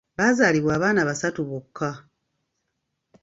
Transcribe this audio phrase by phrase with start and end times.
[0.17, 1.91] Baazaalibwa abaana basatu bokka.